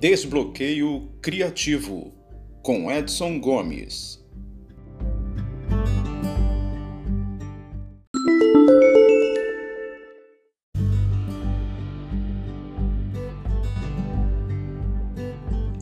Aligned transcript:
Desbloqueio 0.00 1.10
Criativo, 1.20 2.14
com 2.62 2.90
Edson 2.90 3.38
Gomes. 3.38 4.18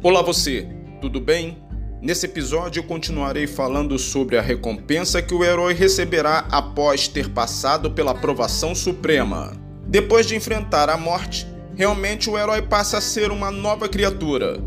Olá 0.03 0.21
você, 0.23 0.69
tudo 1.01 1.21
bem? 1.21 1.63
Nesse 2.03 2.27
episódio 2.27 2.83
continuarei 2.83 3.47
falando 3.47 3.97
sobre 4.01 4.37
a 4.37 4.43
recompensa 4.43 5.23
que 5.23 5.33
o 5.33 5.45
herói 5.45 5.75
receberá 5.75 6.41
após 6.51 7.07
ter 7.07 7.31
passado 7.31 7.93
pela 7.93 8.17
provação 8.17 8.75
suprema. 8.75 9.53
Depois 9.87 10.27
de 10.27 10.35
enfrentar 10.35 10.91
a 10.91 10.97
morte, 10.97 11.47
realmente 11.79 12.29
o 12.29 12.37
herói 12.37 12.61
passa 12.61 12.99
a 12.99 13.01
ser 13.01 13.31
uma 13.31 13.53
nova 13.53 13.89
criatura. 13.89 14.59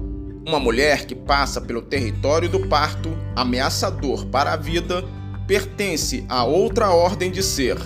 Uma 0.47 0.61
mulher 0.61 1.05
que 1.05 1.13
passa 1.13 1.59
pelo 1.59 1.81
território 1.81 2.47
do 2.47 2.67
parto, 2.69 3.09
ameaçador 3.35 4.27
para 4.27 4.53
a 4.53 4.55
vida, 4.55 5.03
pertence 5.45 6.23
a 6.29 6.45
outra 6.45 6.91
ordem 6.91 7.29
de 7.29 7.43
ser. 7.43 7.77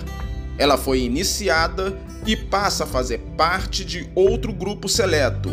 Ela 0.56 0.78
foi 0.78 1.00
iniciada 1.00 1.98
e 2.24 2.36
passa 2.36 2.84
a 2.84 2.86
fazer 2.86 3.18
parte 3.36 3.84
de 3.84 4.08
outro 4.14 4.52
grupo 4.52 4.88
seleto, 4.88 5.50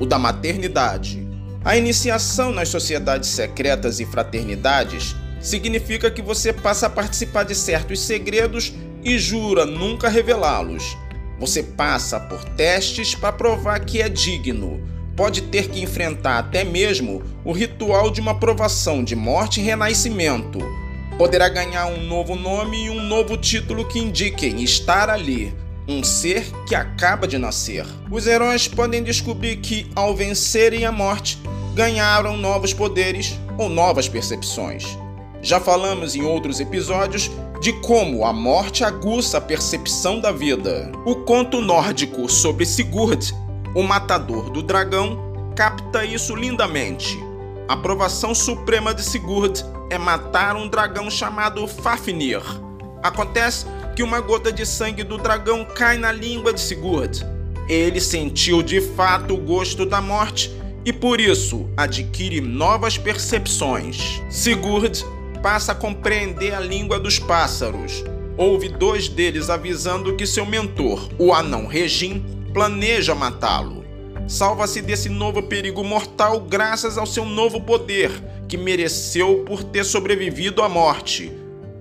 o 0.00 0.04
da 0.04 0.18
maternidade. 0.18 1.24
A 1.64 1.76
iniciação 1.76 2.50
nas 2.50 2.70
sociedades 2.70 3.28
secretas 3.28 4.00
e 4.00 4.04
fraternidades 4.04 5.14
significa 5.40 6.10
que 6.10 6.20
você 6.20 6.52
passa 6.52 6.88
a 6.88 6.90
participar 6.90 7.44
de 7.44 7.54
certos 7.54 8.00
segredos 8.00 8.74
e 9.04 9.16
jura 9.16 9.64
nunca 9.64 10.08
revelá-los. 10.08 10.96
Você 11.42 11.60
passa 11.60 12.20
por 12.20 12.44
testes 12.44 13.16
para 13.16 13.32
provar 13.32 13.80
que 13.80 14.00
é 14.00 14.08
digno. 14.08 14.80
Pode 15.16 15.42
ter 15.42 15.68
que 15.68 15.82
enfrentar 15.82 16.38
até 16.38 16.62
mesmo 16.62 17.20
o 17.44 17.50
ritual 17.50 18.12
de 18.12 18.20
uma 18.20 18.38
provação 18.38 19.02
de 19.02 19.16
morte 19.16 19.60
e 19.60 19.64
renascimento. 19.64 20.60
Poderá 21.18 21.48
ganhar 21.48 21.86
um 21.86 22.00
novo 22.06 22.36
nome 22.36 22.84
e 22.84 22.90
um 22.90 23.02
novo 23.02 23.36
título 23.36 23.88
que 23.88 23.98
indiquem 23.98 24.62
estar 24.62 25.10
ali, 25.10 25.52
um 25.88 26.04
ser 26.04 26.44
que 26.64 26.76
acaba 26.76 27.26
de 27.26 27.38
nascer. 27.38 27.84
Os 28.08 28.28
heróis 28.28 28.68
podem 28.68 29.02
descobrir 29.02 29.56
que, 29.56 29.90
ao 29.96 30.14
vencerem 30.14 30.84
a 30.84 30.92
morte, 30.92 31.40
ganharam 31.74 32.36
novos 32.36 32.72
poderes 32.72 33.36
ou 33.58 33.68
novas 33.68 34.08
percepções. 34.08 34.96
Já 35.42 35.58
falamos 35.58 36.14
em 36.14 36.22
outros 36.22 36.60
episódios 36.60 37.28
de 37.60 37.72
como 37.80 38.24
a 38.24 38.32
morte 38.32 38.84
aguça 38.84 39.38
a 39.38 39.40
percepção 39.40 40.20
da 40.20 40.30
vida. 40.30 40.92
O 41.04 41.16
conto 41.16 41.60
nórdico 41.60 42.28
sobre 42.28 42.64
Sigurd, 42.64 43.34
o 43.74 43.82
matador 43.82 44.50
do 44.50 44.62
dragão, 44.62 45.18
capta 45.56 46.04
isso 46.04 46.36
lindamente. 46.36 47.18
A 47.66 47.76
provação 47.76 48.32
suprema 48.36 48.94
de 48.94 49.02
Sigurd 49.02 49.64
é 49.90 49.98
matar 49.98 50.54
um 50.54 50.68
dragão 50.68 51.10
chamado 51.10 51.66
Fafnir. 51.66 52.42
Acontece 53.02 53.66
que 53.96 54.02
uma 54.04 54.20
gota 54.20 54.52
de 54.52 54.64
sangue 54.64 55.02
do 55.02 55.18
dragão 55.18 55.64
cai 55.64 55.98
na 55.98 56.12
língua 56.12 56.52
de 56.52 56.60
Sigurd. 56.60 57.26
Ele 57.68 58.00
sentiu 58.00 58.62
de 58.62 58.80
fato 58.80 59.34
o 59.34 59.38
gosto 59.38 59.84
da 59.84 60.00
morte 60.00 60.56
e 60.84 60.92
por 60.92 61.20
isso 61.20 61.68
adquire 61.76 62.40
novas 62.40 62.96
percepções. 62.96 64.22
Sigurd 64.30 65.04
passa 65.42 65.72
a 65.72 65.74
compreender 65.74 66.54
a 66.54 66.60
língua 66.60 66.98
dos 67.00 67.18
pássaros. 67.18 68.04
Houve 68.38 68.68
dois 68.68 69.08
deles 69.08 69.50
avisando 69.50 70.16
que 70.16 70.26
seu 70.26 70.46
mentor, 70.46 71.10
o 71.18 71.34
anão 71.34 71.66
Regin, 71.66 72.24
planeja 72.54 73.14
matá-lo. 73.14 73.84
Salva-se 74.28 74.80
desse 74.80 75.08
novo 75.08 75.42
perigo 75.42 75.82
mortal 75.82 76.40
graças 76.40 76.96
ao 76.96 77.04
seu 77.04 77.24
novo 77.24 77.60
poder, 77.60 78.10
que 78.48 78.56
mereceu 78.56 79.44
por 79.44 79.64
ter 79.64 79.84
sobrevivido 79.84 80.62
à 80.62 80.68
morte. 80.68 81.32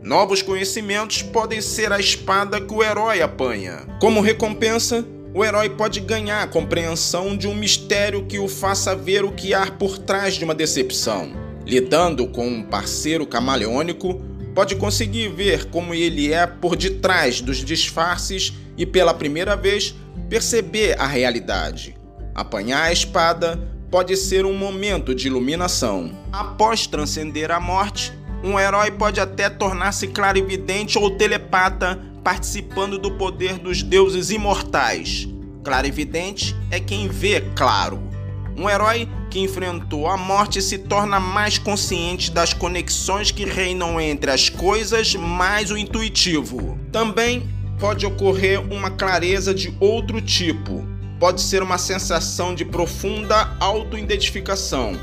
Novos 0.02 0.42
conhecimentos 0.42 1.22
podem 1.22 1.62
ser 1.62 1.92
a 1.92 2.00
espada 2.00 2.60
que 2.60 2.74
o 2.74 2.84
herói 2.84 3.22
apanha. 3.22 3.86
Como 4.02 4.20
recompensa, 4.20 5.06
o 5.34 5.46
herói 5.46 5.70
pode 5.70 6.00
ganhar 6.00 6.42
a 6.42 6.48
compreensão 6.48 7.38
de 7.38 7.48
um 7.48 7.54
mistério 7.54 8.26
que 8.26 8.40
o 8.40 8.48
faça 8.48 8.96
ver 8.96 9.24
o 9.24 9.32
que 9.32 9.54
há 9.54 9.68
por 9.68 10.00
trás 10.00 10.34
de 10.34 10.44
uma 10.44 10.56
decepção. 10.56 11.41
Lidando 11.66 12.28
com 12.28 12.48
um 12.48 12.64
parceiro 12.64 13.26
camaleônico, 13.26 14.22
pode 14.54 14.76
conseguir 14.76 15.30
ver 15.30 15.66
como 15.66 15.94
ele 15.94 16.34
é 16.34 16.46
por 16.46 16.76
detrás 16.76 17.42
dos 17.42 17.58
disfarces 17.58 18.54
e, 18.78 18.86
pela 18.86 19.14
primeira 19.14 19.56
vez, 19.56 19.96
perceber 20.30 21.00
a 21.00 21.06
realidade. 21.06 21.96
Apanhar 22.34 22.84
a 22.84 22.92
espada 22.92 23.60
pode 23.90 24.16
ser 24.16 24.46
um 24.46 24.54
momento 24.54 25.14
de 25.14 25.28
iluminação. 25.28 26.12
Após 26.32 26.88
transcender 26.88 27.52
a 27.52 27.60
morte, 27.60 28.12
um 28.44 28.60
herói 28.60 28.90
pode 28.90 29.20
até 29.20 29.50
tornar-se 29.50 30.08
clarividente 30.08 30.98
ou 30.98 31.12
telepata, 31.12 32.00
participando 32.24 32.98
do 32.98 33.12
poder 33.12 33.60
dos 33.60 33.84
deuses 33.84 34.32
imortais. 34.32 35.28
Clarividente 35.64 36.56
é 36.72 36.80
quem 36.80 37.08
vê 37.08 37.42
claro. 37.56 38.11
Um 38.62 38.70
herói 38.70 39.10
que 39.32 39.40
enfrentou 39.40 40.06
a 40.08 40.16
morte 40.16 40.62
se 40.62 40.78
torna 40.78 41.20
mais 41.20 41.58
consciente 41.58 42.30
das 42.30 42.54
conexões 42.54 43.32
que 43.32 43.44
reinam 43.44 44.00
entre 44.00 44.30
as 44.30 44.50
coisas, 44.50 45.16
mais 45.16 45.72
o 45.72 45.78
intuitivo. 45.78 46.78
Também 46.92 47.50
pode 47.80 48.06
ocorrer 48.06 48.62
uma 48.72 48.92
clareza 48.92 49.52
de 49.52 49.76
outro 49.80 50.22
tipo. 50.22 50.86
Pode 51.20 51.42
ser 51.42 51.64
uma 51.64 51.80
sensação 51.80 52.54
de 52.54 52.64
profunda 52.64 53.58
autoidentificação. 53.60 54.96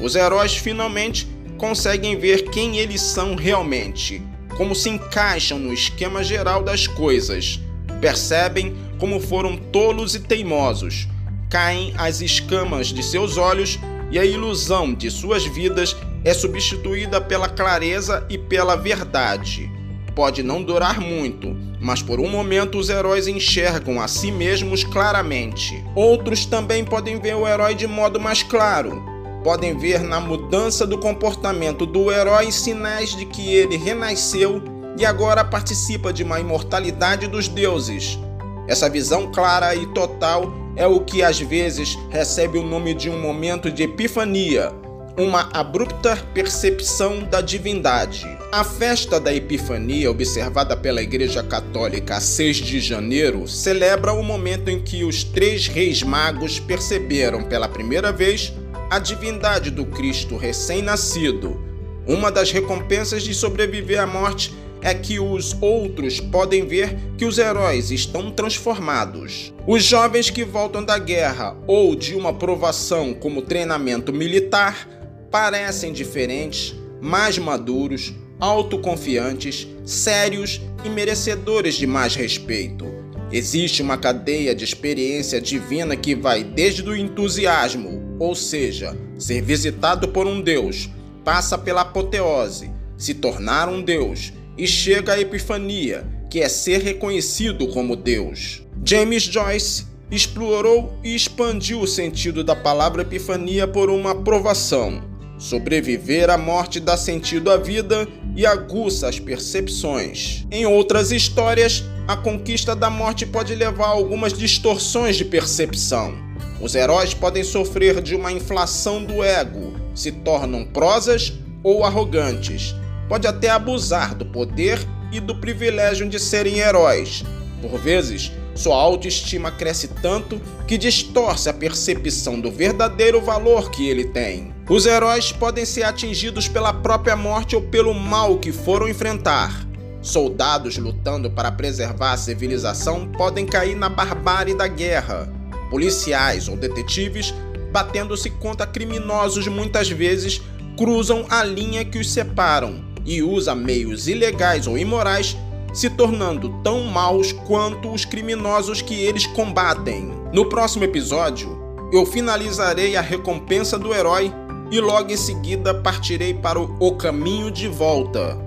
Os 0.00 0.16
heróis 0.16 0.56
finalmente 0.56 1.28
conseguem 1.58 2.18
ver 2.18 2.48
quem 2.48 2.78
eles 2.78 3.02
são 3.02 3.34
realmente, 3.34 4.22
como 4.56 4.74
se 4.74 4.88
encaixam 4.88 5.58
no 5.58 5.70
esquema 5.70 6.24
geral 6.24 6.62
das 6.62 6.86
coisas. 6.86 7.60
Percebem 8.00 8.74
como 8.98 9.20
foram 9.20 9.54
tolos 9.54 10.14
e 10.14 10.20
teimosos 10.20 11.06
caem 11.48 11.94
as 11.96 12.20
escamas 12.20 12.88
de 12.88 13.02
seus 13.02 13.36
olhos 13.36 13.78
e 14.10 14.18
a 14.18 14.24
ilusão 14.24 14.94
de 14.94 15.10
suas 15.10 15.44
vidas 15.44 15.96
é 16.24 16.34
substituída 16.34 17.20
pela 17.20 17.48
clareza 17.48 18.24
e 18.28 18.36
pela 18.36 18.76
verdade. 18.76 19.70
Pode 20.14 20.42
não 20.42 20.62
durar 20.62 21.00
muito, 21.00 21.54
mas 21.80 22.02
por 22.02 22.18
um 22.18 22.28
momento 22.28 22.78
os 22.78 22.88
heróis 22.88 23.28
enxergam 23.28 24.00
a 24.00 24.08
si 24.08 24.32
mesmos 24.32 24.82
claramente. 24.82 25.84
Outros 25.94 26.46
também 26.46 26.84
podem 26.84 27.20
ver 27.20 27.34
o 27.34 27.46
herói 27.46 27.74
de 27.74 27.86
modo 27.86 28.18
mais 28.18 28.42
claro. 28.42 29.02
Podem 29.44 29.76
ver 29.76 30.00
na 30.00 30.18
mudança 30.18 30.86
do 30.86 30.98
comportamento 30.98 31.84
do 31.86 32.10
herói 32.10 32.50
sinais 32.50 33.14
de 33.14 33.26
que 33.26 33.54
ele 33.54 33.76
renasceu 33.76 34.62
e 34.98 35.04
agora 35.04 35.44
participa 35.44 36.12
de 36.12 36.22
uma 36.22 36.40
imortalidade 36.40 37.26
dos 37.26 37.46
deuses. 37.46 38.18
Essa 38.66 38.88
visão 38.88 39.30
clara 39.30 39.76
e 39.76 39.86
total 39.88 40.65
é 40.76 40.86
o 40.86 41.00
que 41.00 41.22
às 41.22 41.40
vezes 41.40 41.98
recebe 42.10 42.58
o 42.58 42.62
nome 42.62 42.94
de 42.94 43.08
um 43.08 43.18
momento 43.18 43.70
de 43.70 43.82
epifania, 43.82 44.70
uma 45.18 45.48
abrupta 45.54 46.14
percepção 46.34 47.24
da 47.24 47.40
divindade. 47.40 48.26
A 48.52 48.62
festa 48.62 49.18
da 49.18 49.34
Epifania, 49.34 50.10
observada 50.10 50.76
pela 50.76 51.02
Igreja 51.02 51.42
Católica 51.42 52.16
a 52.16 52.20
6 52.20 52.58
de 52.58 52.80
janeiro, 52.80 53.48
celebra 53.48 54.12
o 54.12 54.22
momento 54.22 54.68
em 54.68 54.80
que 54.80 55.04
os 55.04 55.24
três 55.24 55.66
reis 55.66 56.02
magos 56.02 56.60
perceberam 56.60 57.42
pela 57.44 57.68
primeira 57.68 58.12
vez 58.12 58.52
a 58.90 58.98
divindade 58.98 59.70
do 59.70 59.86
Cristo 59.86 60.36
recém-nascido. 60.36 61.60
Uma 62.06 62.30
das 62.30 62.52
recompensas 62.52 63.22
de 63.22 63.34
sobreviver 63.34 64.00
à 64.00 64.06
morte 64.06 64.54
é 64.82 64.94
que 64.94 65.18
os 65.18 65.56
outros 65.60 66.20
podem 66.20 66.66
ver 66.66 66.96
que 67.16 67.24
os 67.24 67.38
heróis 67.38 67.90
estão 67.90 68.30
transformados. 68.30 69.52
Os 69.66 69.82
jovens 69.82 70.30
que 70.30 70.44
voltam 70.44 70.84
da 70.84 70.98
guerra 70.98 71.56
ou 71.66 71.96
de 71.96 72.14
uma 72.14 72.32
provação 72.32 73.14
como 73.14 73.42
treinamento 73.42 74.12
militar 74.12 74.88
parecem 75.30 75.92
diferentes, 75.92 76.74
mais 77.00 77.38
maduros, 77.38 78.14
autoconfiantes, 78.38 79.66
sérios 79.84 80.60
e 80.84 80.88
merecedores 80.88 81.74
de 81.74 81.86
mais 81.86 82.14
respeito. 82.14 82.86
Existe 83.32 83.82
uma 83.82 83.96
cadeia 83.96 84.54
de 84.54 84.64
experiência 84.64 85.40
divina 85.40 85.96
que 85.96 86.14
vai 86.14 86.44
desde 86.44 86.88
o 86.88 86.96
entusiasmo, 86.96 88.16
ou 88.20 88.34
seja, 88.34 88.96
ser 89.18 89.42
visitado 89.42 90.08
por 90.08 90.26
um 90.26 90.40
Deus, 90.40 90.88
passa 91.24 91.58
pela 91.58 91.80
apoteose, 91.80 92.70
se 92.96 93.14
tornar 93.14 93.68
um 93.68 93.82
Deus, 93.82 94.32
e 94.56 94.66
chega 94.66 95.14
a 95.14 95.20
epifania, 95.20 96.06
que 96.30 96.40
é 96.40 96.48
ser 96.48 96.82
reconhecido 96.82 97.68
como 97.68 97.96
Deus. 97.96 98.62
James 98.84 99.22
Joyce 99.24 99.86
explorou 100.10 100.98
e 101.02 101.14
expandiu 101.14 101.80
o 101.80 101.86
sentido 101.86 102.44
da 102.44 102.54
palavra 102.54 103.02
epifania 103.02 103.66
por 103.66 103.90
uma 103.90 104.14
provação. 104.14 105.02
Sobreviver 105.38 106.30
à 106.30 106.38
morte 106.38 106.80
dá 106.80 106.96
sentido 106.96 107.50
à 107.50 107.56
vida 107.56 108.08
e 108.34 108.46
aguça 108.46 109.08
as 109.08 109.18
percepções. 109.18 110.46
Em 110.50 110.64
outras 110.64 111.12
histórias, 111.12 111.84
a 112.08 112.16
conquista 112.16 112.74
da 112.74 112.88
morte 112.88 113.26
pode 113.26 113.54
levar 113.54 113.86
a 113.86 113.88
algumas 113.88 114.32
distorções 114.32 115.16
de 115.16 115.24
percepção. 115.24 116.14
Os 116.60 116.74
heróis 116.74 117.12
podem 117.12 117.44
sofrer 117.44 118.00
de 118.00 118.14
uma 118.14 118.32
inflação 118.32 119.04
do 119.04 119.22
ego, 119.22 119.74
se 119.94 120.10
tornam 120.10 120.64
prosas 120.64 121.34
ou 121.62 121.84
arrogantes. 121.84 122.74
Pode 123.08 123.26
até 123.26 123.50
abusar 123.50 124.14
do 124.14 124.24
poder 124.26 124.78
e 125.12 125.20
do 125.20 125.36
privilégio 125.36 126.08
de 126.08 126.18
serem 126.18 126.58
heróis. 126.58 127.24
Por 127.62 127.78
vezes, 127.78 128.32
sua 128.54 128.76
autoestima 128.76 129.50
cresce 129.50 129.88
tanto 129.88 130.40
que 130.66 130.78
distorce 130.78 131.48
a 131.48 131.54
percepção 131.54 132.40
do 132.40 132.50
verdadeiro 132.50 133.20
valor 133.20 133.70
que 133.70 133.88
ele 133.88 134.06
tem. 134.06 134.54
Os 134.68 134.86
heróis 134.86 135.30
podem 135.30 135.64
ser 135.64 135.84
atingidos 135.84 136.48
pela 136.48 136.72
própria 136.72 137.14
morte 137.14 137.54
ou 137.54 137.62
pelo 137.62 137.94
mal 137.94 138.38
que 138.38 138.50
foram 138.50 138.88
enfrentar. 138.88 139.66
Soldados 140.02 140.76
lutando 140.78 141.30
para 141.30 141.52
preservar 141.52 142.12
a 142.12 142.16
civilização 142.16 143.08
podem 143.12 143.46
cair 143.46 143.76
na 143.76 143.88
barbárie 143.88 144.54
da 144.54 144.66
guerra. 144.66 145.32
Policiais 145.70 146.48
ou 146.48 146.56
detetives, 146.56 147.34
batendo-se 147.72 148.30
contra 148.30 148.66
criminosos, 148.66 149.46
muitas 149.48 149.88
vezes 149.90 150.40
cruzam 150.76 151.26
a 151.28 151.44
linha 151.44 151.84
que 151.84 151.98
os 151.98 152.10
separam 152.10 152.95
e 153.06 153.22
usam 153.22 153.56
meios 153.56 154.08
ilegais 154.08 154.66
ou 154.66 154.76
imorais 154.76 155.36
se 155.72 155.90
tornando 155.90 156.48
tão 156.62 156.84
maus 156.84 157.32
quanto 157.32 157.92
os 157.92 158.04
criminosos 158.04 158.80
que 158.80 158.94
eles 158.94 159.26
combatem. 159.26 160.10
No 160.32 160.46
próximo 160.46 160.84
episódio, 160.84 161.56
eu 161.92 162.04
finalizarei 162.04 162.96
a 162.96 163.00
recompensa 163.00 163.78
do 163.78 163.94
herói 163.94 164.32
e 164.70 164.80
logo 164.80 165.12
em 165.12 165.16
seguida 165.16 165.74
partirei 165.74 166.34
para 166.34 166.58
o 166.60 166.96
caminho 166.96 167.50
de 167.50 167.68
volta. 167.68 168.38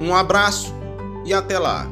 Um 0.00 0.14
abraço 0.14 0.74
e 1.24 1.32
até 1.32 1.58
lá! 1.58 1.91